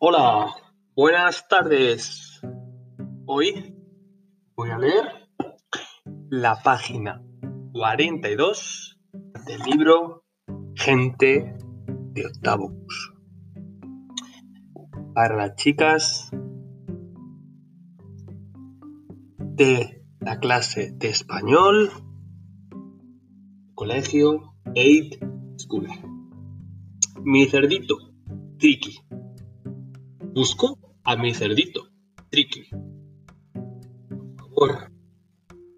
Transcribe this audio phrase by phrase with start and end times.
[0.00, 0.54] Hola,
[0.94, 2.40] buenas tardes.
[3.26, 3.74] Hoy
[4.54, 5.04] voy a leer
[6.30, 7.20] la página
[7.72, 8.96] 42
[9.44, 10.22] del libro
[10.76, 11.52] Gente
[12.12, 13.12] de octavo curso.
[15.14, 16.30] Para las chicas
[19.40, 21.90] de la clase de español,
[23.74, 25.18] colegio 8
[25.56, 25.88] School.
[27.24, 27.96] Mi cerdito,
[28.58, 29.07] Triki.
[30.38, 31.88] Busco a mi cerdito,
[32.30, 32.70] Triki.
[33.50, 34.92] Por favor,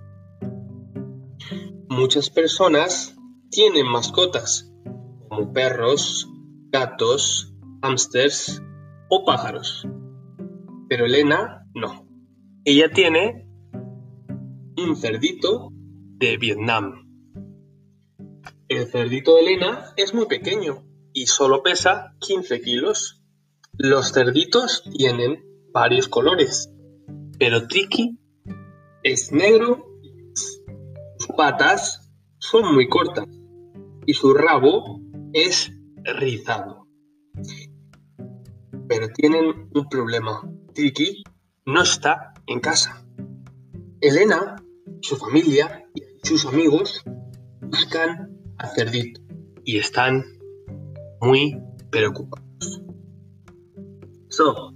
[1.88, 3.16] Muchas personas
[3.50, 4.72] tienen mascotas
[5.28, 6.28] como perros,
[6.70, 8.62] gatos, hámsters
[9.08, 9.84] o pájaros.
[10.88, 12.06] Pero Elena no.
[12.64, 13.49] Ella tiene
[14.76, 17.06] un cerdito de Vietnam.
[18.68, 23.22] El cerdito de Elena es muy pequeño y solo pesa 15 kilos.
[23.72, 26.70] Los cerditos tienen varios colores,
[27.38, 28.18] pero Triki
[29.02, 29.86] es negro,
[30.34, 33.26] sus patas son muy cortas
[34.06, 35.00] y su rabo
[35.32, 35.72] es
[36.04, 36.86] rizado.
[38.88, 40.42] Pero tienen un problema.
[40.74, 41.22] Triki
[41.66, 43.06] no está en casa.
[44.02, 44.56] Elena,
[45.02, 47.02] su familia y sus amigos
[47.60, 49.20] buscan a Cerdito
[49.62, 50.24] y están
[51.20, 52.82] muy preocupados.
[54.28, 54.72] So,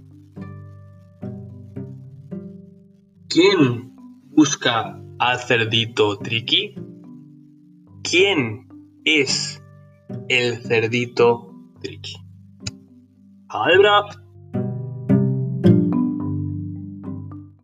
[3.27, 3.95] ¿quién
[4.29, 6.75] busca al cerdito Triki?
[8.03, 8.67] ¿Quién
[9.05, 9.59] es
[10.29, 12.15] el cerdito Triki?
[13.49, 13.77] Hi,